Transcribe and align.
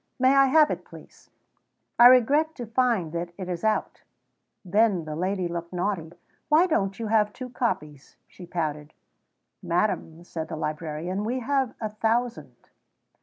May 0.17 0.35
I 0.35 0.45
have 0.47 0.71
it, 0.71 0.83
please?" 0.83 1.29
"I 1.99 2.07
regret 2.07 2.55
to 2.55 2.65
find 2.65 3.11
that 3.11 3.33
it 3.37 3.47
is 3.47 3.63
out." 3.63 4.01
Then 4.65 5.05
the 5.05 5.15
lady 5.15 5.47
looked 5.47 5.71
naughty. 5.73 6.13
"Why 6.49 6.65
don't 6.65 6.97
you 6.97 7.05
have 7.05 7.31
two 7.31 7.51
copies?" 7.51 8.15
she 8.27 8.47
pouted. 8.47 8.93
"Madam," 9.61 10.23
said 10.23 10.47
the 10.47 10.55
librarian, 10.55 11.23
"we 11.23 11.41
have 11.41 11.75
a 11.79 11.89
thousand." 11.89 12.55